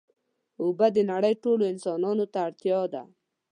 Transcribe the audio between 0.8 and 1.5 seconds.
د نړۍ